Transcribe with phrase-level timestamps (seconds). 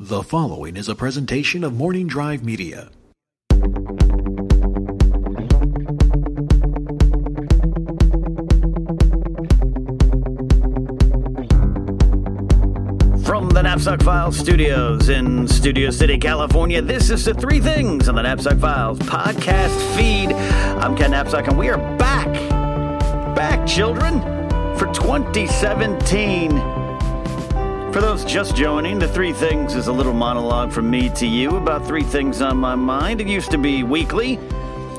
[0.00, 2.90] The following is a presentation of Morning Drive Media.
[13.24, 18.16] From the Napzok Files studios in Studio City, California, this is the Three Things on
[18.16, 20.32] the Napzok Files podcast feed.
[20.82, 22.26] I'm Ken Napzok, and we are back.
[23.36, 24.20] Back, children,
[24.76, 26.83] for 2017.
[27.94, 31.54] For those just joining, the Three Things is a little monologue from me to you
[31.54, 33.20] about three things on my mind.
[33.20, 34.34] It used to be weekly,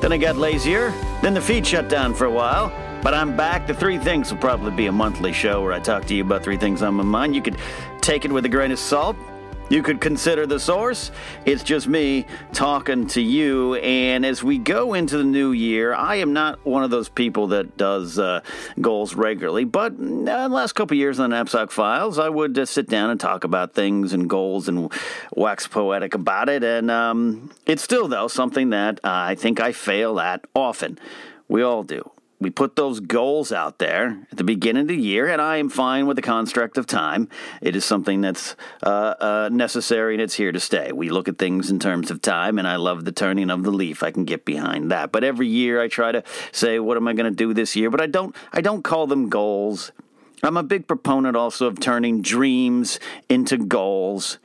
[0.00, 2.72] then I got lazier, then the feed shut down for a while.
[3.02, 3.66] But I'm back.
[3.66, 6.42] The three things will probably be a monthly show where I talk to you about
[6.42, 7.34] three things on my mind.
[7.34, 7.58] You could
[8.00, 9.14] take it with a grain of salt.
[9.68, 11.10] You could consider the source.
[11.44, 13.74] It's just me talking to you.
[13.74, 17.48] And as we go into the new year, I am not one of those people
[17.48, 18.42] that does uh,
[18.80, 19.64] goals regularly.
[19.64, 23.18] But uh, the last couple years on Napzok Files, I would uh, sit down and
[23.18, 24.92] talk about things and goals and
[25.34, 26.62] wax poetic about it.
[26.62, 30.96] And um, it's still, though, something that I think I fail at often.
[31.48, 35.26] We all do we put those goals out there at the beginning of the year,
[35.26, 37.28] and I am fine with the construct of time.
[37.62, 40.92] It is something that's uh, uh, necessary and it's here to stay.
[40.92, 43.70] We look at things in terms of time, and I love the turning of the
[43.70, 44.02] leaf.
[44.02, 45.12] I can get behind that.
[45.12, 47.90] But every year, I try to say, "What am I going to do this year?"
[47.90, 48.36] But I don't.
[48.52, 49.92] I don't call them goals.
[50.42, 54.38] I'm a big proponent also of turning dreams into goals.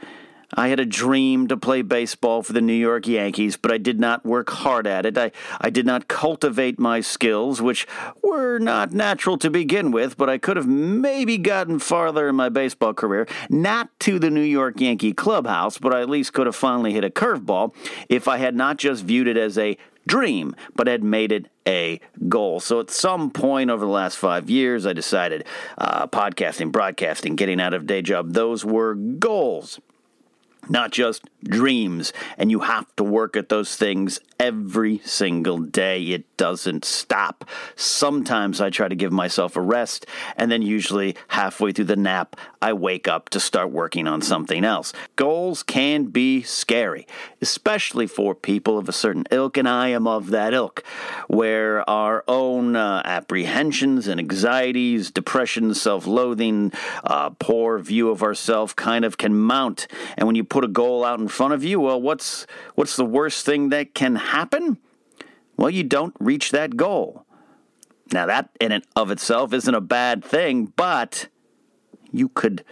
[0.54, 4.00] I had a dream to play baseball for the New York Yankees, but I did
[4.00, 5.18] not work hard at it.
[5.18, 7.88] I, I did not cultivate my skills, which
[8.22, 12.50] were not natural to begin with, but I could have maybe gotten farther in my
[12.50, 13.28] baseball career.
[13.50, 17.04] Not to the New York Yankee clubhouse, but I at least could have finally hit
[17.04, 17.74] a curveball
[18.10, 19.78] if I had not just viewed it as a
[20.08, 22.60] dream, but had made it a goal.
[22.60, 25.46] So at some point over the last five years, I decided
[25.78, 29.80] uh, podcasting, broadcasting, getting out of day job, those were goals
[30.70, 32.14] not just dreams.
[32.38, 36.02] And you have to work at those things every single day.
[36.02, 37.46] It doesn't stop.
[37.76, 42.36] Sometimes I try to give myself a rest, and then usually halfway through the nap,
[42.60, 44.94] I wake up to start working on something else.
[45.16, 47.06] Goals can be scary,
[47.40, 50.84] especially for people of a certain ilk, and I am of that ilk,
[51.28, 56.72] where our own uh, apprehensions and anxieties, depression, self loathing,
[57.04, 59.88] uh, poor view of ourselves kind of can mount.
[60.18, 63.06] And when you put a goal out in front of you, well, what's, what's the
[63.06, 64.31] worst thing that can happen?
[65.58, 67.26] Well, you don't reach that goal.
[68.12, 71.28] Now, that in and of itself isn't a bad thing, but
[72.12, 72.64] you could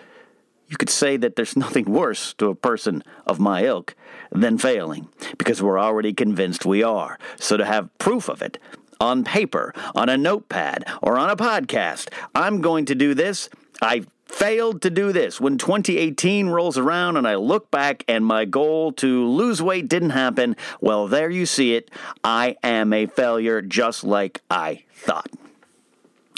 [0.67, 3.95] you could say that there's nothing worse to a person of my ilk
[4.31, 7.17] than failing, because we're already convinced we are.
[7.37, 8.57] So to have proof of it
[8.99, 13.49] on paper, on a notepad, or on a podcast, I'm going to do this.
[13.81, 15.41] I failed to do this.
[15.41, 20.11] When 2018 rolls around and I look back and my goal to lose weight didn't
[20.11, 21.89] happen, well, there you see it.
[22.23, 25.31] I am a failure just like I thought.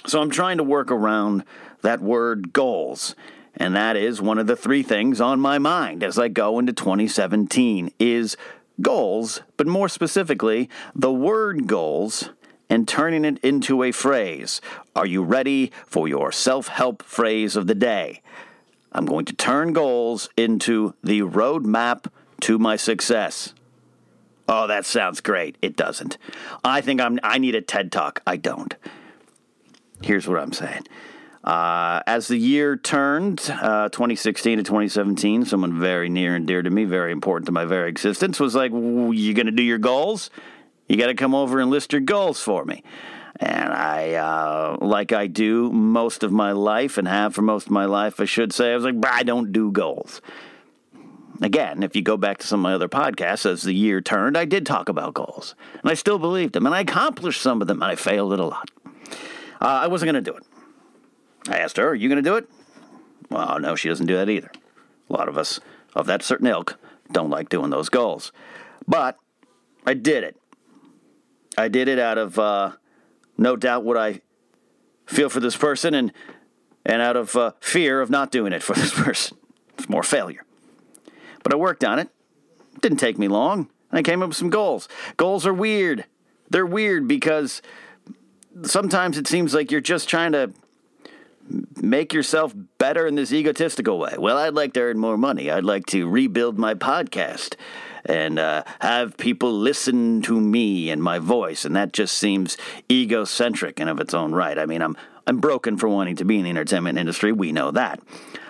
[0.07, 1.43] So I'm trying to work around
[1.81, 3.13] that word goals.
[3.57, 6.73] And that is one of the three things on my mind as I go into
[6.73, 8.37] 2017 is
[8.81, 12.29] goals, but more specifically, the word goals
[12.71, 14.61] and turning it into a phrase.
[14.95, 18.21] Are you ready for your self help phrase of the day?
[18.93, 22.07] I'm going to turn goals into the roadmap
[22.41, 23.53] to my success.
[24.47, 25.57] Oh, that sounds great.
[25.61, 26.17] It doesn't.
[26.63, 28.21] I think I'm, I need a TED Talk.
[28.25, 28.73] I don't.
[30.01, 30.87] Here's what I'm saying.
[31.43, 36.69] Uh, as the year turned, uh, 2016 to 2017, someone very near and dear to
[36.69, 40.29] me, very important to my very existence, was like, You to do your goals?
[40.91, 42.83] You got to come over and list your goals for me.
[43.37, 47.71] And I, uh, like I do most of my life and have for most of
[47.71, 50.19] my life, I should say, I was like, I don't do goals.
[51.41, 54.37] Again, if you go back to some of my other podcasts, as the year turned,
[54.37, 55.55] I did talk about goals.
[55.81, 56.65] And I still believed them.
[56.65, 58.69] And I accomplished some of them, and I failed at a lot.
[59.61, 60.43] Uh, I wasn't going to do it.
[61.47, 62.49] I asked her, Are you going to do it?
[63.29, 64.51] Well, no, she doesn't do that either.
[65.09, 65.61] A lot of us
[65.95, 66.77] of that certain ilk
[67.13, 68.33] don't like doing those goals.
[68.85, 69.17] But
[69.85, 70.40] I did it.
[71.57, 72.71] I did it out of uh,
[73.37, 74.21] no doubt what I
[75.05, 76.11] feel for this person and
[76.85, 79.37] and out of uh, fear of not doing it for this person.
[79.77, 80.43] It's more failure.
[81.43, 82.09] But I worked on it.
[82.81, 83.69] Didn't take me long.
[83.91, 84.87] I came up with some goals.
[85.17, 86.05] Goals are weird.
[86.49, 87.61] They're weird because
[88.63, 90.51] sometimes it seems like you're just trying to
[91.81, 94.15] make yourself better in this egotistical way.
[94.17, 95.49] Well, I'd like to earn more money.
[95.51, 97.55] I'd like to rebuild my podcast
[98.05, 102.57] and uh, have people listen to me and my voice, and that just seems
[102.89, 104.57] egocentric and of its own right.
[104.57, 107.31] I mean, I'm I'm broken for wanting to be in the entertainment industry.
[107.31, 107.99] We know that.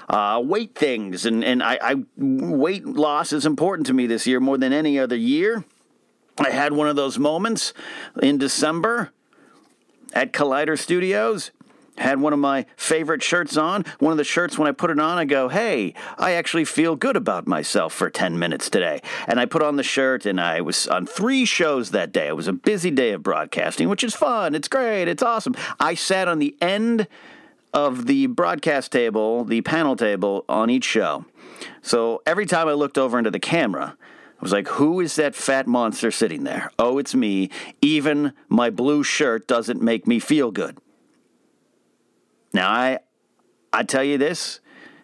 [0.10, 4.40] Uh, weight things and and I, I weight loss is important to me this year
[4.40, 5.64] more than any other year.
[6.38, 7.74] I had one of those moments
[8.22, 9.12] in December
[10.14, 11.52] at Collider Studios
[12.02, 13.86] had one of my favorite shirts on.
[14.00, 16.96] One of the shirts, when I put it on, I go, hey, I actually feel
[16.96, 19.02] good about myself for 10 minutes today.
[19.28, 22.28] And I put on the shirt, and I was on three shows that day.
[22.28, 24.56] It was a busy day of broadcasting, which is fun.
[24.56, 25.08] It's great.
[25.08, 25.56] It's awesome.
[25.80, 27.08] I sat on the end
[27.74, 31.26] of the broadcast table, the panel table on each show.
[31.82, 35.36] So every time I looked over into the camera, I was like, who is that
[35.36, 36.72] fat monster sitting there?
[36.80, 37.50] Oh, it's me.
[37.82, 40.78] Even my blue shirt doesn't make me feel good.
[42.54, 43.00] Now, I,
[43.72, 44.60] I tell you this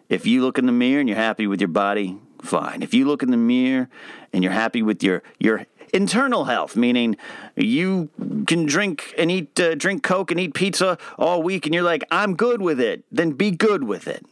[0.09, 2.81] if you look in the mirror and you're happy with your body, fine.
[2.81, 3.89] If you look in the mirror
[4.33, 7.17] and you're happy with your, your internal health, meaning
[7.55, 8.09] you
[8.47, 12.03] can drink and eat, uh, drink Coke and eat pizza all week and you're like,
[12.11, 14.25] I'm good with it, then be good with it.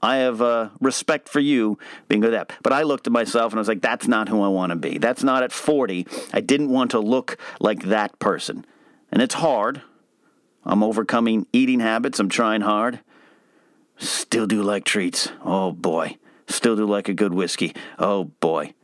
[0.00, 2.58] I have uh, respect for you being good at that.
[2.62, 4.76] But I looked at myself and I was like, that's not who I want to
[4.76, 4.98] be.
[4.98, 6.06] That's not at 40.
[6.32, 8.64] I didn't want to look like that person.
[9.10, 9.82] And it's hard.
[10.68, 12.20] I'm overcoming eating habits.
[12.20, 13.00] I'm trying hard.
[13.96, 15.32] Still do like treats.
[15.42, 16.18] Oh boy.
[16.46, 17.74] Still do like a good whiskey.
[17.98, 18.74] Oh boy.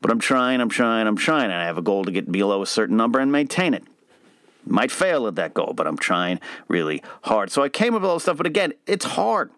[0.00, 1.44] But I'm trying, I'm trying, I'm trying.
[1.44, 3.84] And I have a goal to get below a certain number and maintain it.
[4.66, 7.50] Might fail at that goal, but I'm trying really hard.
[7.50, 9.50] So I came up with all this stuff, but again, it's hard.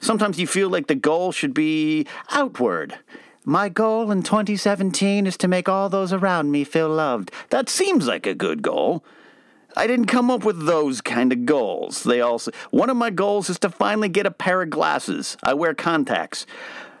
[0.00, 2.96] Sometimes you feel like the goal should be outward.
[3.44, 7.30] My goal in 2017 is to make all those around me feel loved.
[7.50, 9.04] That seems like a good goal.
[9.76, 12.02] I didn't come up with those kind of goals.
[12.02, 15.36] They also one of my goals is to finally get a pair of glasses.
[15.42, 16.46] I wear contacts.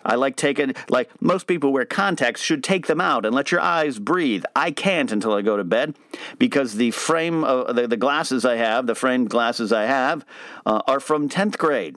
[0.04, 3.60] I like taking like most people wear contacts should take them out and let your
[3.60, 4.44] eyes breathe.
[4.54, 5.96] I can't until I go to bed
[6.38, 10.24] because the frame of the, the glasses I have, the framed glasses I have,
[10.66, 11.96] uh, are from tenth grade.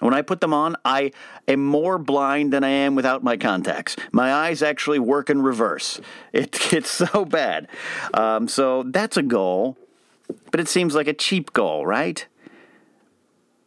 [0.00, 1.12] When I put them on, I
[1.48, 3.96] am more blind than I am without my contacts.
[4.12, 6.00] My eyes actually work in reverse.
[6.32, 7.68] It, it's so bad.
[8.14, 9.76] Um, so that's a goal,
[10.50, 12.26] but it seems like a cheap goal, right?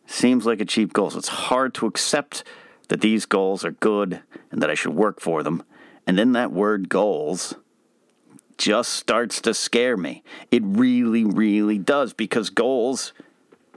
[0.06, 1.10] Seems like a cheap goal.
[1.12, 2.44] So it's hard to accept
[2.90, 4.22] that these goals are good
[4.52, 5.64] and that I should work for them.
[6.08, 7.56] And then that word goals
[8.58, 10.24] just starts to scare me.
[10.52, 13.14] It really, really does because goals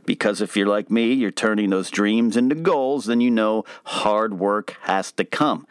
[0.04, 4.38] because if you're like me, you're turning those dreams into goals, then you know hard
[4.38, 5.66] work has to come.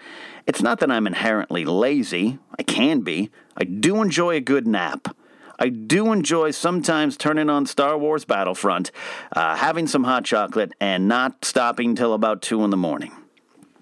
[0.47, 3.29] It's not that I'm inherently lazy, I can be.
[3.55, 5.15] I do enjoy a good nap.
[5.59, 8.91] I do enjoy sometimes turning on Star Wars Battlefront,
[9.33, 13.11] uh, having some hot chocolate, and not stopping till about 2 in the morning.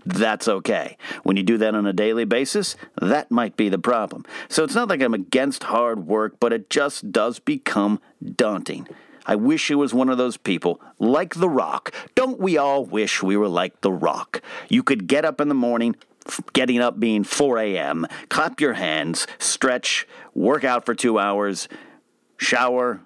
[0.05, 0.97] That's okay.
[1.23, 4.25] When you do that on a daily basis, that might be the problem.
[4.49, 8.01] So it's not like I'm against hard work, but it just does become
[8.35, 8.87] daunting.
[9.25, 11.93] I wish it was one of those people, like The Rock.
[12.15, 14.41] Don't we all wish we were like The Rock?
[14.69, 15.95] You could get up in the morning,
[16.53, 21.67] getting up being 4 a.m., clap your hands, stretch, work out for two hours,
[22.37, 23.01] shower,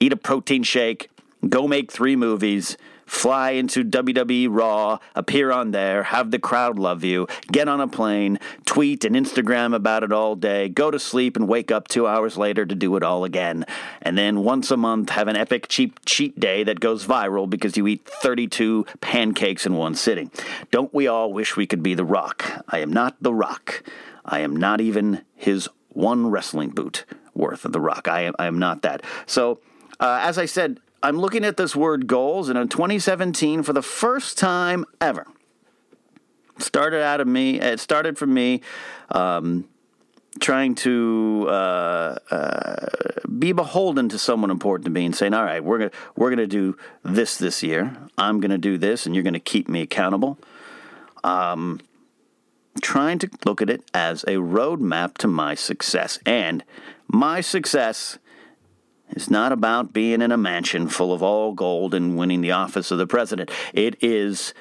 [0.00, 1.10] eat a protein shake,
[1.48, 7.04] go make three movies fly into WWE Raw, appear on there, have the crowd love
[7.04, 11.36] you, get on a plane, tweet and Instagram about it all day, go to sleep
[11.36, 13.64] and wake up two hours later to do it all again.
[14.02, 17.76] And then once a month have an epic cheap cheat day that goes viral because
[17.76, 20.30] you eat 32 pancakes in one sitting.
[20.70, 22.64] Don't we all wish we could be The Rock?
[22.68, 23.82] I am not The Rock.
[24.24, 28.08] I am not even his one wrestling boot worth of The Rock.
[28.08, 29.02] I am, I am not that.
[29.26, 29.60] So,
[30.00, 33.82] uh, as I said, I'm looking at this word goals, and in 2017, for the
[33.82, 35.26] first time ever,
[36.58, 37.60] started out of me.
[37.60, 38.62] It started from me.
[39.10, 39.68] Um,
[40.40, 42.86] trying to uh, uh,
[43.38, 46.46] be beholden to someone important to me and saying, "All right, we're gonna we're gonna
[46.46, 47.96] do this this year.
[48.18, 50.38] I'm gonna do this, and you're gonna keep me accountable."
[51.24, 51.80] Um,
[52.82, 56.64] trying to look at it as a roadmap to my success, and
[57.08, 58.18] my success
[59.10, 62.90] it's not about being in a mansion full of all gold and winning the office
[62.90, 63.50] of the president.
[63.72, 64.52] It is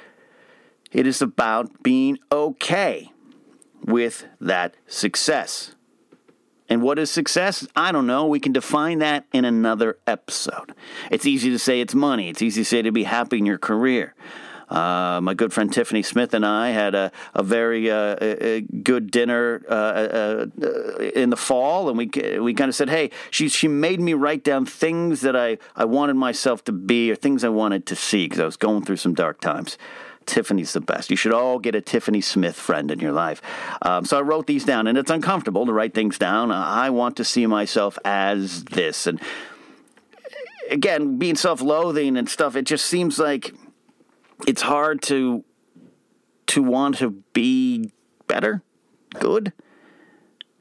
[0.91, 3.11] it is about being okay
[3.83, 5.75] with that success.
[6.67, 7.67] And what is success?
[7.75, 8.25] I don't know.
[8.25, 10.73] We can define that in another episode.
[11.11, 12.29] It's easy to say it's money.
[12.29, 14.15] It's easy to say to be happy in your career.
[14.69, 19.11] Uh, my good friend Tiffany Smith and I had a, a very uh, a, good
[19.11, 23.47] dinner uh, uh, uh in the fall, and we we kind of said, "Hey, she
[23.49, 27.43] she made me write down things that I I wanted myself to be or things
[27.43, 29.77] I wanted to see because I was going through some dark times."
[30.25, 31.11] Tiffany's the best.
[31.11, 33.43] You should all get a Tiffany Smith friend in your life.
[33.83, 36.51] Um, so I wrote these down, and it's uncomfortable to write things down.
[36.51, 39.21] I want to see myself as this, and
[40.69, 42.55] again, being self-loathing and stuff.
[42.55, 43.53] It just seems like
[44.47, 45.43] it's hard to
[46.47, 47.91] to want to be
[48.27, 48.63] better,
[49.19, 49.53] good.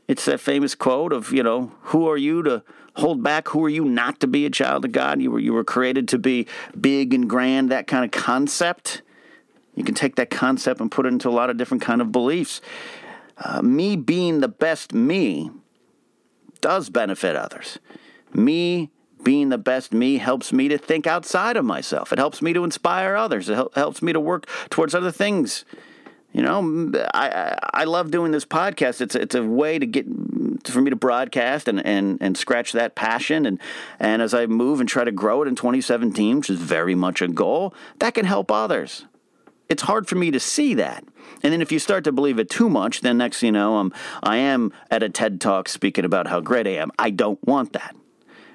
[0.09, 2.63] It's that famous quote of, you know, who are you to
[2.97, 3.49] hold back?
[3.49, 5.21] Who are you not to be a child of God?
[5.21, 6.47] You were you were created to be
[6.79, 9.03] big and grand, that kind of concept.
[9.75, 12.13] You can take that concept and put it into a lot of different kind of
[12.13, 12.61] beliefs.
[13.37, 15.51] Uh, me being the best me
[16.61, 17.79] does benefit others.
[18.33, 18.91] Me
[19.25, 22.13] being the best me helps me to think outside of myself.
[22.13, 23.49] It helps me to inspire others.
[23.49, 25.65] It helps me to work towards other things.
[26.33, 29.01] You know, I I love doing this podcast.
[29.01, 30.07] It's it's a way to get
[30.71, 33.47] for me to broadcast and, and, and scratch that passion.
[33.47, 33.59] And,
[33.99, 37.23] and as I move and try to grow it in 2017, which is very much
[37.23, 39.07] a goal, that can help others.
[39.69, 41.05] It's hard for me to see that.
[41.43, 43.93] And then if you start to believe it too much, then next you know, I'm,
[44.23, 46.91] I am at a TED Talk speaking about how great I am.
[46.99, 47.97] I don't want that.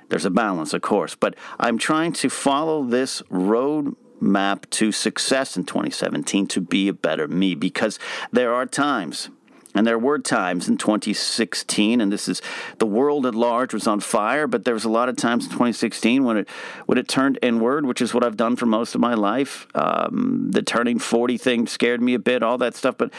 [0.10, 5.56] There's a balance, of course, but I'm trying to follow this road map to success
[5.56, 8.00] in 2017 to be a better me because
[8.32, 9.30] there are times
[9.76, 12.42] and there were times in 2016, and this is
[12.80, 15.52] the world at large was on fire, but there was a lot of times in
[15.52, 16.50] 2016 when it
[16.88, 19.68] when it turned inward, which is what I've done for most of my life.
[19.76, 23.14] Um, the turning 40 thing scared me a bit, all that stuff, but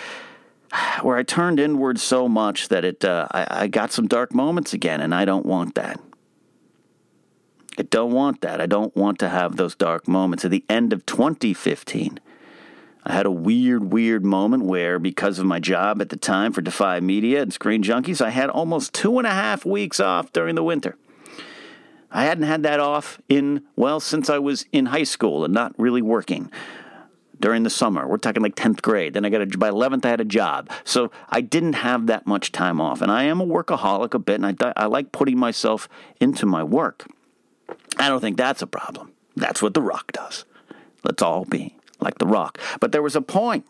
[1.03, 4.73] where I turned inward so much that it uh, I, I got some dark moments
[4.73, 6.01] again, and I don't want that.
[7.81, 8.61] I don't want that.
[8.61, 10.45] I don't want to have those dark moments.
[10.45, 12.21] At the end of 2015,
[13.07, 16.61] I had a weird, weird moment where, because of my job at the time for
[16.61, 20.57] Defy Media and Screen Junkies, I had almost two and a half weeks off during
[20.57, 20.99] the winter.
[22.11, 25.73] I hadn't had that off in, well, since I was in high school and not
[25.79, 26.53] really working
[27.41, 28.07] during the summer.
[28.07, 29.15] We're talking like 10th grade.
[29.15, 30.69] Then I got a, by 11th, I had a job.
[30.85, 33.01] So I didn't have that much time off.
[33.01, 35.89] And I am a workaholic a bit, and I, I like putting myself
[36.21, 37.07] into my work.
[37.99, 39.13] I don't think that's a problem.
[39.37, 40.45] That's what The Rock does.
[41.05, 42.59] Let's all be like The Rock.
[42.81, 43.65] But there was a point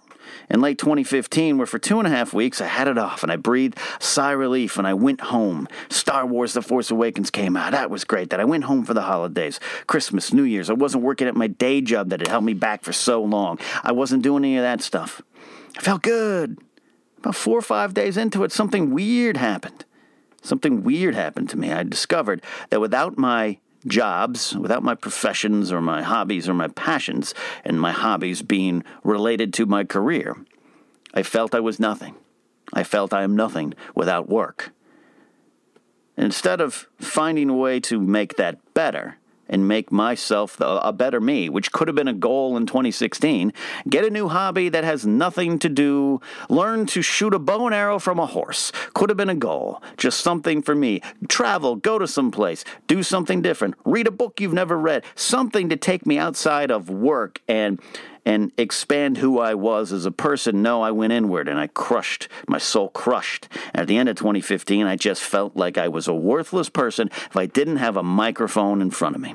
[0.48, 3.32] in late 2015 where for two and a half weeks I had it off and
[3.32, 5.68] I breathed sigh relief and I went home.
[5.88, 7.72] Star Wars The Force Awakens came out.
[7.72, 8.30] That was great.
[8.30, 10.70] That I went home for the holidays, Christmas, New Year's.
[10.70, 13.58] I wasn't working at my day job that had held me back for so long.
[13.82, 15.22] I wasn't doing any of that stuff.
[15.76, 16.58] I felt good.
[17.18, 19.84] About four or five days into it, something weird happened.
[20.42, 21.70] Something weird happened to me.
[21.70, 27.34] I discovered that without my jobs, without my professions or my hobbies or my passions,
[27.64, 30.36] and my hobbies being related to my career,
[31.14, 32.14] I felt I was nothing.
[32.72, 34.72] I felt I am nothing without work.
[36.16, 39.16] instead of finding a way to make that better,
[39.50, 43.52] and make myself a better me, which could have been a goal in 2016.
[43.88, 46.20] Get a new hobby that has nothing to do.
[46.48, 48.72] Learn to shoot a bow and arrow from a horse.
[48.94, 49.82] Could have been a goal.
[49.98, 51.02] Just something for me.
[51.28, 53.74] Travel, go to some place, do something different.
[53.84, 55.04] Read a book you've never read.
[55.16, 57.80] Something to take me outside of work and
[58.24, 60.62] and expand who I was as a person.
[60.62, 63.48] No, I went inward and I crushed, my soul crushed.
[63.74, 67.36] At the end of 2015, I just felt like I was a worthless person if
[67.36, 69.34] I didn't have a microphone in front of me.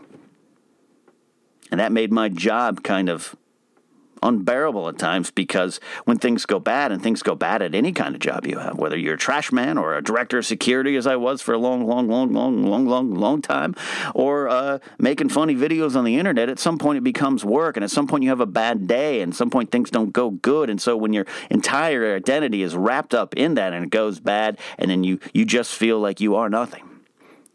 [1.72, 3.36] And that made my job kind of
[4.25, 8.15] unbearable at times because when things go bad, and things go bad at any kind
[8.15, 11.08] of job you have, whether you're a trash man or a director of security, as
[11.08, 13.75] I was for a long, long, long, long, long, long, long time,
[14.13, 17.84] or uh, making funny videos on the internet, at some point it becomes work, and
[17.84, 20.32] at some point you have a bad day, and at some point things don't go
[20.32, 24.20] good, and so when your entire identity is wrapped up in that and it goes
[24.20, 26.95] bad, and then you you just feel like you are nothing.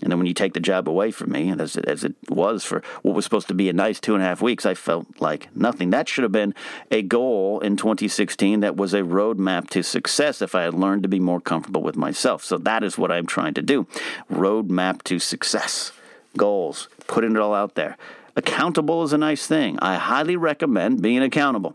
[0.02, 2.64] And then when you take the job away from me, as it, as it was
[2.64, 5.07] for what was supposed to be a nice two and a half weeks, I felt
[5.21, 5.90] like nothing.
[5.90, 6.54] That should have been
[6.90, 11.09] a goal in 2016 that was a roadmap to success if I had learned to
[11.09, 12.42] be more comfortable with myself.
[12.45, 13.87] So that is what I'm trying to do.
[14.33, 15.92] Roadmap to success.
[16.37, 16.88] Goals.
[17.07, 17.99] Putting it all out there.
[18.37, 19.78] Accountable is a nice thing.
[19.80, 21.75] I highly recommend being accountable.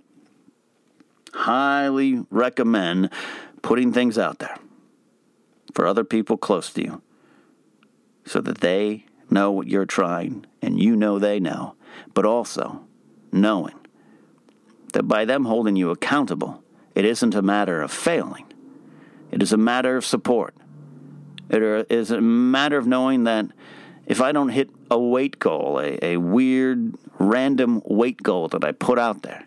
[1.33, 3.09] Highly recommend
[3.61, 4.57] putting things out there
[5.73, 7.01] for other people close to you
[8.25, 11.75] so that they know what you're trying and you know they know,
[12.13, 12.85] but also
[13.31, 13.75] knowing
[14.93, 16.63] that by them holding you accountable,
[16.93, 18.45] it isn't a matter of failing,
[19.31, 20.55] it is a matter of support.
[21.49, 23.45] It is a matter of knowing that
[24.07, 28.71] if I don't hit a weight goal, a, a weird, random weight goal that I
[28.71, 29.45] put out there,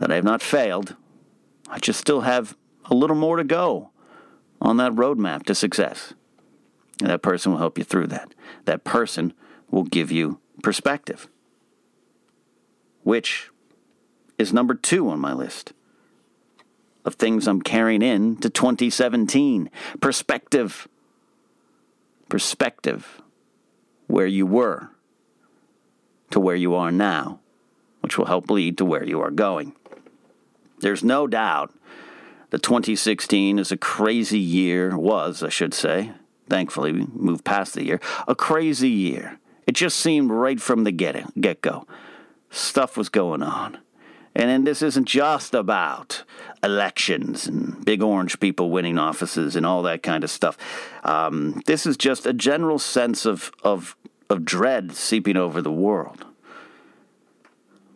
[0.00, 0.96] that I have not failed.
[1.68, 3.90] I just still have a little more to go
[4.60, 6.14] on that roadmap to success.
[6.98, 8.34] That person will help you through that.
[8.64, 9.32] That person
[9.70, 11.28] will give you perspective,
[13.02, 13.50] which
[14.38, 15.72] is number two on my list
[17.04, 19.70] of things I'm carrying in to 2017.
[20.00, 20.88] Perspective.
[22.28, 23.20] Perspective.
[24.06, 24.90] Where you were
[26.30, 27.40] to where you are now,
[28.00, 29.74] which will help lead to where you are going.
[30.80, 31.72] There's no doubt
[32.50, 36.12] that 2016 is a crazy year, was, I should say.
[36.48, 38.00] Thankfully, we moved past the year.
[38.28, 39.38] A crazy year.
[39.66, 41.86] It just seemed right from the get get go.
[42.50, 43.78] Stuff was going on.
[44.36, 46.24] And then this isn't just about
[46.62, 50.58] elections and big orange people winning offices and all that kind of stuff.
[51.04, 53.96] Um, this is just a general sense of, of,
[54.28, 56.24] of dread seeping over the world.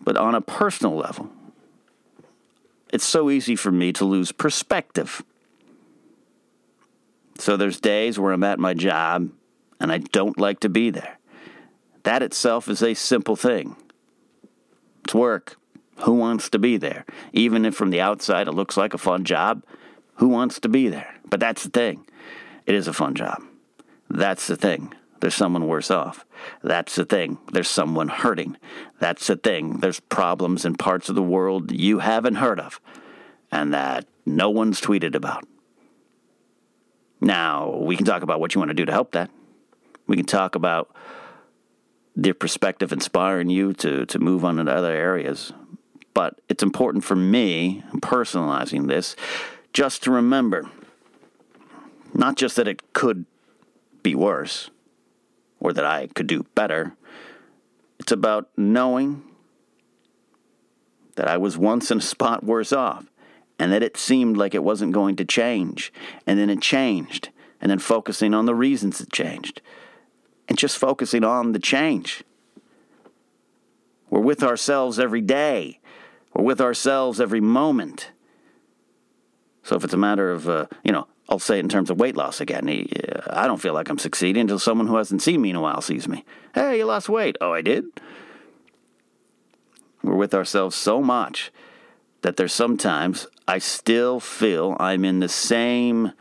[0.00, 1.28] But on a personal level,
[2.92, 5.24] it's so easy for me to lose perspective.
[7.38, 9.30] So there's days where I'm at my job
[9.80, 11.18] and I don't like to be there.
[12.02, 13.76] That itself is a simple thing.
[15.04, 15.56] It's work.
[16.00, 17.04] Who wants to be there?
[17.32, 19.64] Even if from the outside it looks like a fun job,
[20.16, 21.14] who wants to be there?
[21.28, 22.06] But that's the thing.
[22.66, 23.42] It is a fun job.
[24.10, 24.94] That's the thing.
[25.20, 26.24] There's someone worse off.
[26.62, 27.38] That's the thing.
[27.52, 28.56] There's someone hurting.
[29.00, 29.80] That's the thing.
[29.80, 32.80] There's problems in parts of the world you haven't heard of
[33.50, 35.44] and that no one's tweeted about.
[37.20, 39.30] Now, we can talk about what you want to do to help that.
[40.06, 40.94] We can talk about
[42.14, 45.52] their perspective inspiring you to, to move on into other areas.
[46.14, 49.14] But it's important for me, personalizing this,
[49.72, 50.68] just to remember
[52.14, 53.26] not just that it could
[54.02, 54.70] be worse
[55.60, 56.94] or that I could do better.
[58.00, 59.22] It's about knowing
[61.16, 63.06] that I was once in a spot worse off
[63.58, 65.92] and that it seemed like it wasn't going to change.
[66.26, 67.30] And then it changed.
[67.60, 69.60] And then focusing on the reasons it changed
[70.48, 72.24] and just focusing on the change.
[74.10, 75.80] We're with ourselves every day.
[76.32, 78.10] We're with ourselves every moment.
[79.62, 82.00] So if it's a matter of, uh, you know, I'll say it in terms of
[82.00, 82.68] weight loss again.
[83.28, 85.82] I don't feel like I'm succeeding until someone who hasn't seen me in a while
[85.82, 86.24] sees me.
[86.54, 87.36] Hey, you lost weight.
[87.42, 87.84] Oh, I did?
[90.02, 91.52] We're with ourselves so much
[92.22, 96.12] that there's sometimes I still feel I'm in the same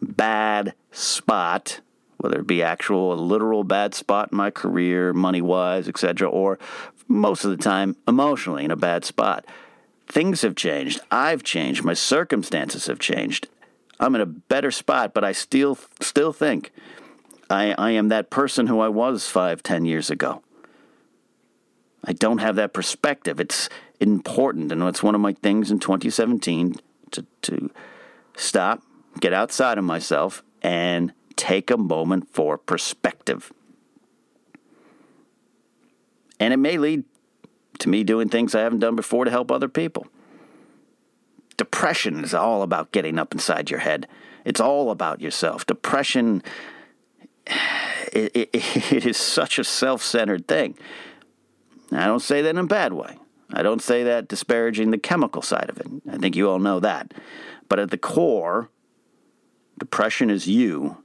[0.00, 1.80] bad spot,
[2.18, 6.60] whether it be actual, a literal bad spot in my career, money wise, etc., or
[7.08, 9.44] most of the time emotionally in a bad spot.
[10.06, 11.00] Things have changed.
[11.10, 11.82] I've changed.
[11.82, 13.48] My circumstances have changed.
[13.98, 16.70] I'm in a better spot, but I still still think
[17.50, 20.42] I, I am that person who I was five, ten years ago.
[22.04, 23.40] I don't have that perspective.
[23.40, 23.68] It's
[24.00, 26.76] important, and it's one of my things in 2017
[27.12, 27.70] to, to
[28.36, 28.82] stop,
[29.20, 33.52] get outside of myself, and take a moment for perspective.
[36.38, 37.04] And it may lead
[37.78, 40.06] to me doing things I haven't done before to help other people.
[41.56, 44.06] Depression is all about getting up inside your head.
[44.44, 45.66] It's all about yourself.
[45.66, 46.42] Depression,
[48.12, 48.50] it, it,
[48.92, 50.76] it is such a self centered thing.
[51.92, 53.18] I don't say that in a bad way.
[53.52, 55.86] I don't say that disparaging the chemical side of it.
[56.10, 57.14] I think you all know that.
[57.68, 58.70] But at the core,
[59.78, 60.98] depression is you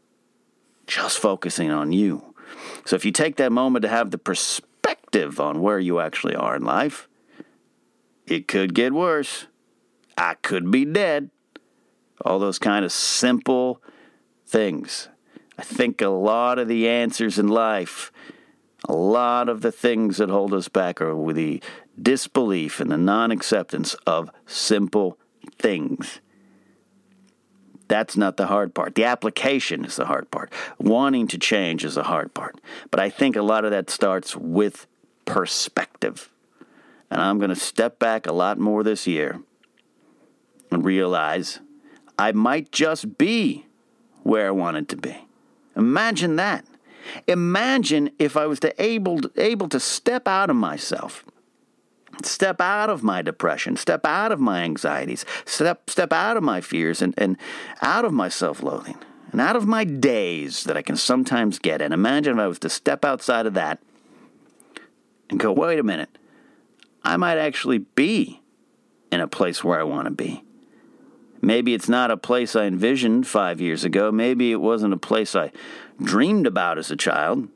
[0.88, 2.34] just focusing on you.
[2.86, 6.56] So if you take that moment to have the perspective on where you actually are
[6.56, 7.08] in life,
[8.26, 9.48] it could get worse.
[10.18, 11.30] I could be dead.
[12.24, 13.82] All those kind of simple
[14.46, 15.08] things.
[15.58, 18.12] I think a lot of the answers in life,
[18.88, 21.62] a lot of the things that hold us back are the
[22.02, 25.18] disbelief and the non acceptance of simple
[25.58, 26.20] things.
[27.88, 28.96] That's not the hard part.
[28.96, 30.52] The application is the hard part.
[30.80, 32.62] Wanting to change is the hard part.
[32.90, 34.88] But I think a lot of that starts with
[35.26, 36.30] perspective.
[37.10, 39.42] And I'm going to step back a lot more this year
[40.72, 41.60] and realize
[42.18, 43.66] I might just be
[44.24, 45.28] where I wanted to be.
[45.76, 46.66] Imagine that.
[47.28, 51.26] Imagine if I was to able, able to step out of myself
[52.26, 56.62] step out of my depression, step out of my anxieties, step step out of my
[56.62, 57.38] fears and, and
[57.82, 58.98] out of my self-loathing
[59.32, 61.82] and out of my days that I can sometimes get.
[61.82, 63.80] And imagine if I was to step outside of that
[65.30, 66.18] and go, wait a minute,
[67.04, 68.42] I might actually be
[69.12, 70.44] in a place where I want to be.
[71.42, 74.12] Maybe it's not a place I envisioned five years ago.
[74.12, 75.52] Maybe it wasn't a place I
[76.00, 77.48] dreamed about as a child.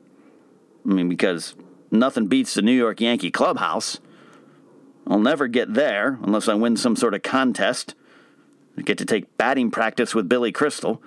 [0.83, 1.55] I mean, because
[1.91, 3.99] nothing beats the New York Yankee clubhouse.
[5.07, 7.95] I'll never get there unless I win some sort of contest.
[8.77, 11.01] I get to take batting practice with Billy Crystal.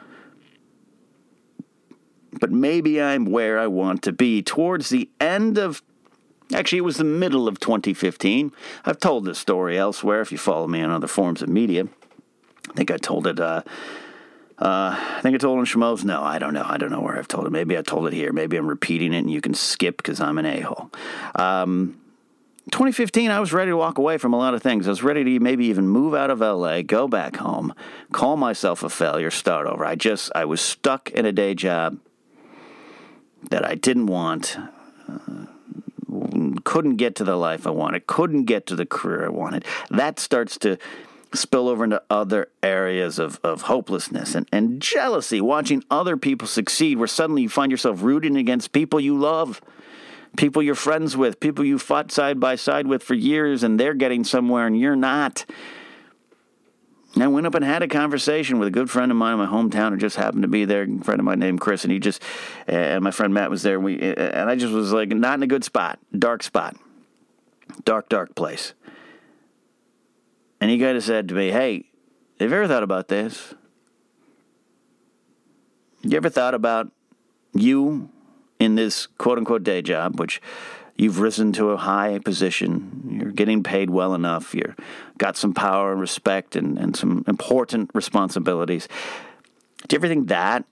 [2.41, 5.83] But maybe I'm where I want to be towards the end of.
[6.55, 8.53] Actually, it was the middle of 2015.
[8.85, 11.87] I've told this story elsewhere if you follow me on other forms of media.
[12.71, 13.39] I think I told it.
[13.39, 13.63] Uh,
[14.59, 16.05] uh, I think I told it on Schmoes.
[16.05, 16.65] No, I don't know.
[16.67, 17.51] I don't know where I've told it.
[17.51, 18.33] Maybe I told it here.
[18.33, 20.91] Maybe I'm repeating it and you can skip because I'm an a hole.
[21.35, 22.01] Um,
[22.71, 24.87] 2015, I was ready to walk away from a lot of things.
[24.87, 27.75] I was ready to maybe even move out of LA, go back home,
[28.13, 29.85] call myself a failure, start over.
[29.85, 31.99] I just, I was stuck in a day job
[33.51, 34.57] that I didn't want,
[35.09, 35.47] uh,
[36.65, 39.65] couldn't get to the life I wanted, couldn't get to the career I wanted.
[39.91, 40.79] That starts to
[41.35, 46.99] spill over into other areas of, of hopelessness and, and jealousy, watching other people succeed,
[46.99, 49.61] where suddenly you find yourself rooting against people you love,
[50.37, 53.95] people you're friends with, people you fought side by side with for years, and they're
[53.95, 55.45] getting somewhere and you're not.
[57.15, 59.39] And I went up and had a conversation with a good friend of mine in
[59.39, 60.83] my hometown who just happened to be there.
[60.83, 62.23] A friend of mine named Chris, and he just,
[62.67, 63.81] and my friend Matt was there.
[63.81, 66.77] We, and I just was like, not in a good spot, dark spot,
[67.85, 68.75] dark, dark place.
[70.61, 71.87] And he kind of said to me, Hey,
[72.41, 73.55] have you ever thought about this?
[76.03, 76.91] You ever thought about
[77.53, 78.11] you
[78.59, 80.41] in this quote unquote day job, which
[80.97, 84.77] you've risen to a high position, you're getting paid well enough, you've
[85.17, 88.89] got some power and respect and, and some important responsibilities.
[89.87, 90.65] Do you ever think that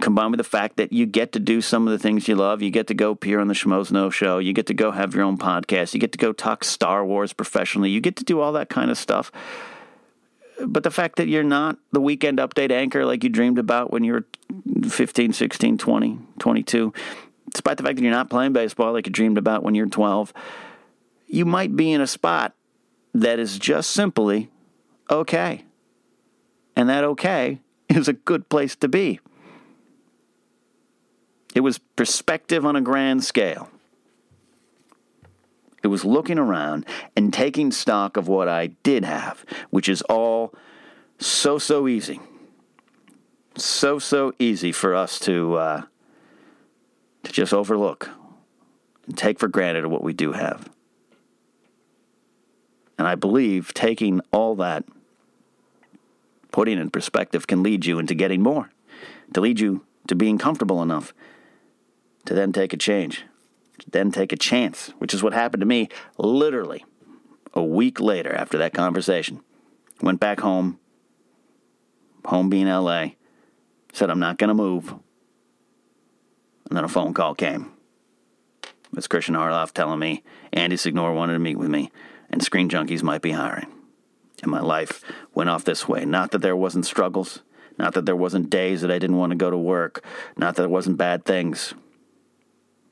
[0.00, 2.62] combined with the fact that you get to do some of the things you love.
[2.62, 4.38] You get to go appear on the Schmoes Know Show.
[4.38, 5.92] You get to go have your own podcast.
[5.92, 7.90] You get to go talk Star Wars professionally.
[7.90, 9.30] You get to do all that kind of stuff.
[10.64, 14.04] But the fact that you're not the weekend update anchor like you dreamed about when
[14.04, 14.26] you were
[14.90, 16.92] 15, 16, 20, 22,
[17.50, 20.32] despite the fact that you're not playing baseball like you dreamed about when you're 12,
[21.26, 22.54] you might be in a spot
[23.14, 24.50] that is just simply
[25.10, 25.64] okay.
[26.76, 29.20] And that okay is a good place to be.
[31.54, 33.68] It was perspective on a grand scale.
[35.82, 40.54] It was looking around and taking stock of what I did have, which is all
[41.18, 42.20] so, so easy.
[43.56, 45.82] So, so easy for us to, uh,
[47.22, 48.10] to just overlook
[49.06, 50.70] and take for granted what we do have.
[52.98, 54.84] And I believe taking all that,
[56.50, 58.70] putting in perspective, can lead you into getting more,
[59.34, 61.12] to lead you to being comfortable enough
[62.26, 63.24] to then take a change,
[63.80, 65.88] to then take a chance, which is what happened to me
[66.18, 66.84] literally
[67.54, 69.40] a week later after that conversation.
[70.00, 70.78] Went back home,
[72.24, 73.10] home being LA,
[74.02, 74.88] said, I'm not going to move.
[76.66, 77.70] And then a phone call came.
[78.64, 81.92] It was Kristian Harloff telling me Andy Signore wanted to meet with me,
[82.28, 83.68] and Screen Junkies might be hiring.
[84.42, 86.04] And my life went off this way.
[86.04, 87.42] Not that there wasn't struggles,
[87.78, 90.04] not that there wasn't days that I didn't want to go to work,
[90.36, 91.72] not that there wasn't bad things.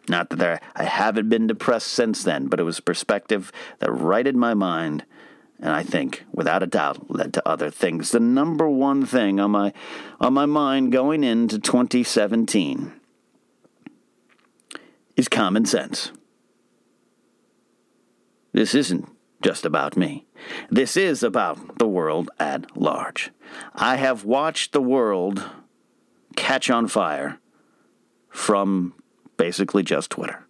[0.09, 4.37] Not that there, I haven't been depressed since then, but it was perspective that righted
[4.37, 5.05] my mind,
[5.61, 8.11] and I think, without a doubt, led to other things.
[8.11, 9.73] The number one thing on my
[10.19, 12.93] on my mind going into 2017
[15.17, 16.13] is common sense.
[18.53, 19.09] This isn't
[19.43, 20.27] just about me.
[20.71, 23.31] This is about the world at large.
[23.75, 25.45] I have watched the world
[26.37, 27.39] catch on fire
[28.31, 28.95] from
[29.37, 30.47] basically just Twitter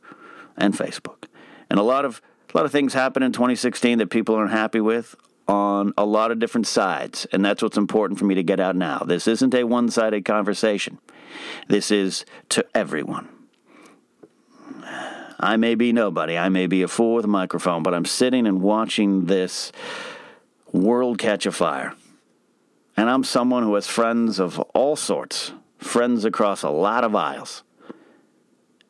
[0.57, 1.25] and Facebook.
[1.69, 2.21] And a lot of
[2.53, 5.15] a lot of things happen in 2016 that people aren't happy with
[5.47, 8.77] on a lot of different sides, and that's what's important for me to get out
[8.77, 9.01] now.
[9.01, 10.99] This isn't a one-sided conversation.
[11.69, 13.29] This is to everyone.
[15.41, 16.37] I may be nobody.
[16.37, 19.73] I may be a fool with a microphone, but I'm sitting and watching this
[20.73, 21.95] world catch a fire.
[22.97, 27.63] And I'm someone who has friends of all sorts, friends across a lot of aisles.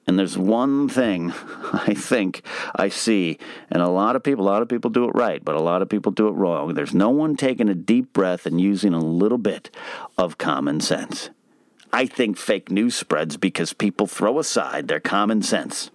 [0.06, 1.32] And there's one thing
[1.72, 2.42] I think
[2.74, 3.38] I see,
[3.70, 5.82] and a lot of people, a lot of people do it right, but a lot
[5.82, 6.74] of people do it wrong.
[6.74, 9.70] There's no one taking a deep breath and using a little bit
[10.18, 11.30] of common sense.
[11.92, 15.90] I think fake news spreads because people throw aside their common sense.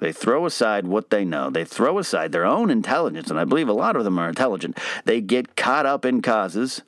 [0.00, 1.48] They throw aside what they know.
[1.48, 4.78] They throw aside their own intelligence, and I believe a lot of them are intelligent.
[5.06, 6.82] They get caught up in causes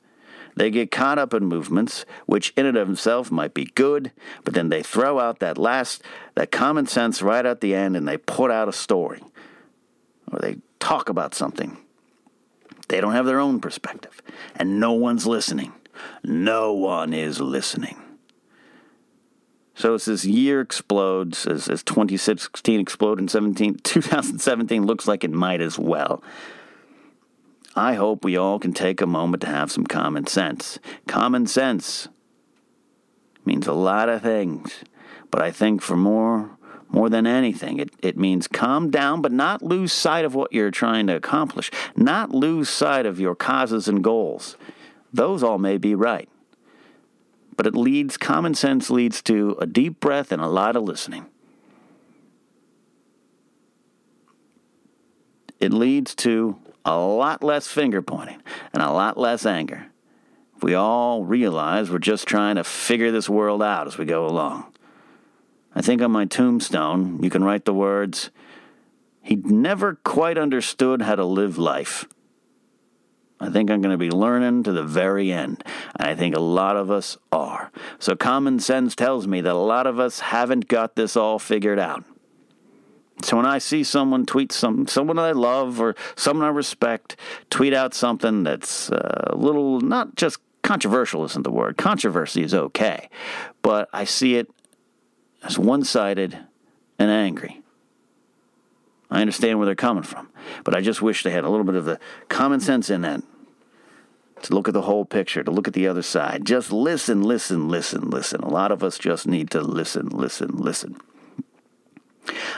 [0.59, 4.11] they get caught up in movements, which in and of themselves might be good,
[4.43, 6.03] but then they throw out that last,
[6.35, 9.23] that common sense right at the end and they put out a story
[10.29, 11.77] or they talk about something.
[12.89, 14.21] They don't have their own perspective,
[14.53, 15.71] and no one's listening.
[16.25, 17.95] No one is listening.
[19.75, 25.31] So as this year explodes, as, as 2016 exploded in 17, 2017 looks like it
[25.31, 26.21] might as well.
[27.79, 30.79] I hope we all can take a moment to have some common sense.
[31.07, 32.09] Common sense
[33.45, 34.83] means a lot of things,
[35.31, 36.57] but I think for more
[36.91, 40.71] more than anything, it, it means calm down, but not lose sight of what you're
[40.71, 44.57] trying to accomplish, not lose sight of your causes and goals.
[45.13, 46.27] Those all may be right.
[47.55, 51.27] But it leads, common sense leads to a deep breath and a lot of listening.
[55.59, 58.41] It leads to a lot less finger pointing
[58.73, 59.87] and a lot less anger.
[60.55, 64.25] If we all realize we're just trying to figure this world out as we go
[64.25, 64.73] along.
[65.73, 68.31] I think on my tombstone, you can write the words,
[69.21, 72.05] He never quite understood how to live life.
[73.39, 75.63] I think I'm going to be learning to the very end.
[75.97, 77.71] And I think a lot of us are.
[77.97, 81.79] So common sense tells me that a lot of us haven't got this all figured
[81.79, 82.03] out.
[83.21, 87.17] So when I see someone tweet some someone I love or someone I respect
[87.49, 91.77] tweet out something that's uh, a little not just controversial isn't the word.
[91.77, 93.09] Controversy is okay,
[93.61, 94.49] but I see it
[95.43, 96.37] as one-sided
[96.97, 97.61] and angry.
[99.11, 100.29] I understand where they're coming from,
[100.63, 103.23] but I just wish they had a little bit of the common sense in that
[104.43, 106.45] to look at the whole picture, to look at the other side.
[106.45, 108.41] Just listen, listen, listen, listen.
[108.41, 110.97] A lot of us just need to listen, listen, listen.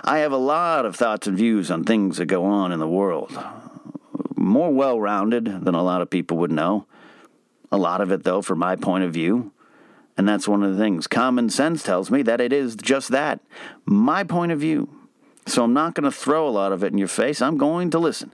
[0.03, 2.87] I have a lot of thoughts and views on things that go on in the
[2.87, 3.37] world.
[4.35, 6.85] More well rounded than a lot of people would know.
[7.71, 9.51] A lot of it, though, from my point of view.
[10.17, 11.07] And that's one of the things.
[11.07, 13.39] Common sense tells me that it is just that
[13.85, 14.89] my point of view.
[15.47, 17.41] So I'm not going to throw a lot of it in your face.
[17.41, 18.31] I'm going to listen.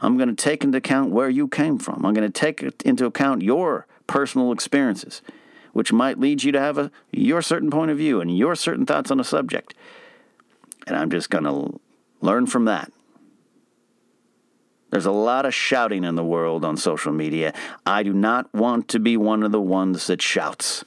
[0.00, 2.04] I'm going to take into account where you came from.
[2.04, 5.22] I'm going to take into account your personal experiences,
[5.72, 8.86] which might lead you to have a your certain point of view and your certain
[8.86, 9.74] thoughts on a subject.
[10.88, 11.78] And I'm just going to
[12.20, 12.90] learn from that.
[14.90, 17.52] There's a lot of shouting in the world on social media.
[17.84, 20.82] I do not want to be one of the ones that shouts.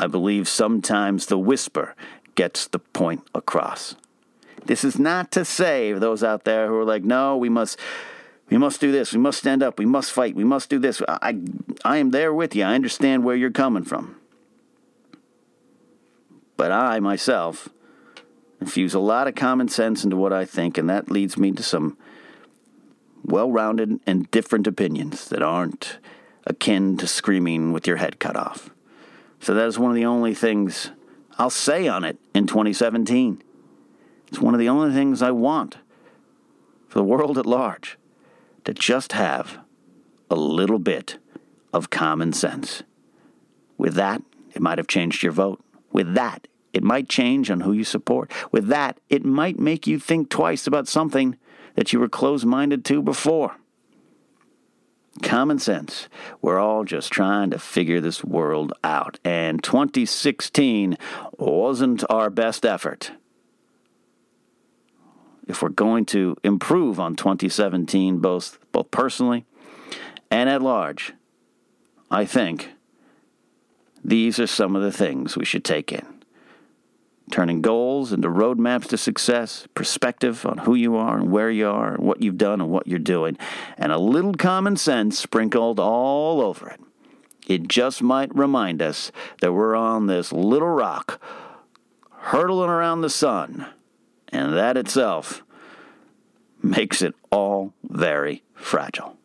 [0.00, 1.94] I believe sometimes the whisper
[2.34, 3.96] gets the point across.
[4.64, 7.78] This is not to say those out there who are like, no, we must
[8.50, 11.02] we must do this, we must stand up, we must fight, we must do this.
[11.06, 11.38] I
[11.84, 12.64] I am there with you.
[12.64, 14.16] I understand where you're coming from.
[16.56, 17.68] But I myself
[18.64, 21.62] infuse a lot of common sense into what I think, and that leads me to
[21.62, 21.98] some
[23.22, 25.98] well rounded and different opinions that aren't
[26.46, 28.70] akin to screaming with your head cut off.
[29.38, 30.90] So that is one of the only things
[31.38, 33.42] I'll say on it in 2017.
[34.28, 35.76] It's one of the only things I want
[36.88, 37.98] for the world at large
[38.64, 39.58] to just have
[40.30, 41.18] a little bit
[41.74, 42.82] of common sense.
[43.76, 44.22] With that,
[44.54, 45.62] it might have changed your vote.
[45.92, 48.30] With that, it might change on who you support.
[48.50, 51.38] With that, it might make you think twice about something
[51.76, 53.56] that you were close minded to before.
[55.22, 56.08] Common sense.
[56.42, 59.20] We're all just trying to figure this world out.
[59.24, 60.98] And 2016
[61.38, 63.12] wasn't our best effort.
[65.46, 69.44] If we're going to improve on 2017, both, both personally
[70.28, 71.12] and at large,
[72.10, 72.70] I think
[74.02, 76.13] these are some of the things we should take in
[77.30, 81.94] turning goals into roadmaps to success, perspective on who you are and where you are
[81.94, 83.36] and what you've done and what you're doing,
[83.78, 86.80] and a little common sense sprinkled all over it.
[87.46, 91.20] It just might remind us that we're on this little rock
[92.10, 93.66] hurtling around the sun,
[94.28, 95.42] and that itself
[96.62, 99.18] makes it all very fragile.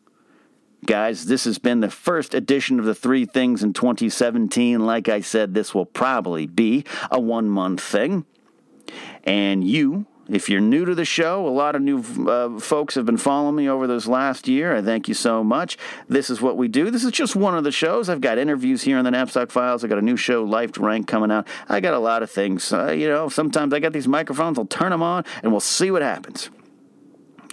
[0.86, 4.80] Guys, this has been the first edition of the Three Things in 2017.
[4.80, 8.26] Like I said, this will probably be a one month thing.
[9.26, 13.06] And you, if you're new to the show, a lot of new uh, folks have
[13.06, 14.76] been following me over this last year.
[14.76, 15.78] I thank you so much.
[16.08, 16.90] This is what we do.
[16.90, 18.08] This is just one of the shows.
[18.08, 19.84] I've got interviews here on the Napzok Files.
[19.84, 21.46] I got a new show, Life to Rank, coming out.
[21.68, 22.72] I got a lot of things.
[22.72, 24.58] Uh, you know, sometimes I got these microphones.
[24.58, 26.50] I'll turn them on, and we'll see what happens.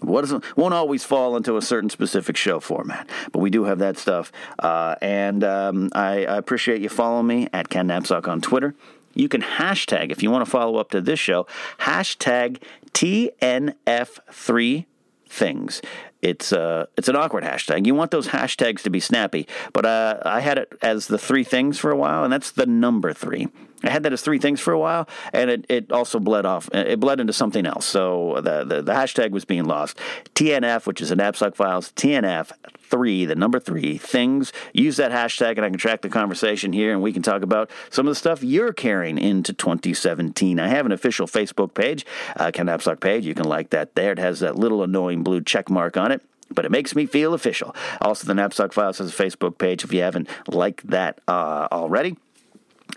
[0.03, 3.79] What is, won't always fall into a certain specific show format, but we do have
[3.79, 4.31] that stuff.
[4.59, 8.75] Uh, and um, I, I, appreciate you following me at Ken Napzok on Twitter.
[9.15, 11.47] You can hashtag, if you want to follow up to this show,
[11.79, 14.85] hashtag TNF3
[15.29, 15.83] things.
[16.23, 17.87] It's uh, it's an awkward hashtag.
[17.87, 21.45] You want those hashtags to be snappy, but uh, I had it as the three
[21.45, 23.49] things for a while, and that's the number three.
[23.85, 26.69] I had that as three things for a while, and it, it also bled off.
[26.73, 27.85] It bled into something else.
[27.85, 29.99] So the, the, the hashtag was being lost.
[30.35, 32.53] TNF, which is Napzok Files, TNF
[32.89, 34.53] three, the number three things.
[34.73, 37.71] Use that hashtag, and I can track the conversation here, and we can talk about
[37.91, 40.59] some of the stuff you're carrying into 2017.
[40.59, 43.27] I have an official Facebook page, uh, Ken Napzok page.
[43.27, 44.13] You can like that there.
[44.13, 46.16] It has that little annoying blue check mark on it
[46.51, 47.75] but it makes me feel official.
[48.01, 52.17] Also, the Napzok Files has a Facebook page if you haven't liked that uh, already.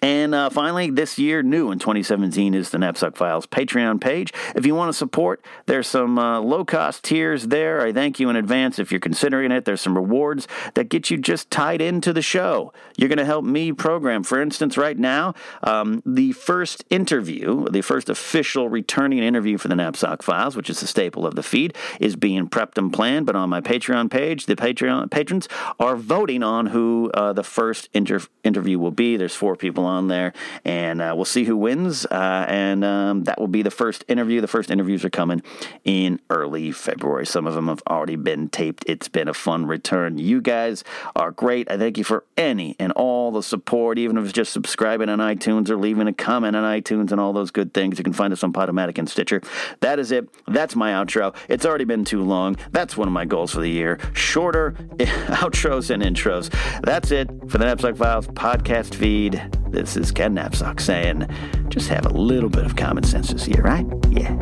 [0.01, 4.33] And uh, finally, this year, new in 2017, is the Napzok Files Patreon page.
[4.55, 7.81] If you want to support, there's some uh, low cost tiers there.
[7.81, 9.65] I thank you in advance if you're considering it.
[9.65, 12.71] There's some rewards that get you just tied into the show.
[12.97, 14.23] You're going to help me program.
[14.23, 19.75] For instance, right now, um, the first interview, the first official returning interview for the
[19.75, 23.25] Napzok Files, which is the staple of the feed, is being prepped and planned.
[23.25, 25.49] But on my Patreon page, the Patreon patrons
[25.79, 29.17] are voting on who uh, the first inter- interview will be.
[29.17, 30.33] There's four people on there,
[30.65, 32.05] and uh, we'll see who wins.
[32.05, 34.41] Uh, and um, that will be the first interview.
[34.41, 35.41] The first interviews are coming
[35.83, 37.25] in early February.
[37.25, 38.83] Some of them have already been taped.
[38.87, 40.17] It's been a fun return.
[40.17, 40.83] You guys
[41.15, 41.69] are great.
[41.71, 45.19] I thank you for any and all the support, even if it's just subscribing on
[45.19, 47.97] iTunes or leaving a comment on iTunes and all those good things.
[47.97, 49.41] You can find us on Podomatic and Stitcher.
[49.81, 50.29] That is it.
[50.47, 51.35] That's my outro.
[51.47, 52.57] It's already been too long.
[52.71, 53.99] That's one of my goals for the year.
[54.13, 56.49] Shorter outros and intros.
[56.81, 59.35] That's it for the Napzok Files podcast feed.
[59.71, 61.27] This is Ken Napzok saying,
[61.69, 63.85] just have a little bit of common sense this year, right?
[64.09, 64.35] Yeah.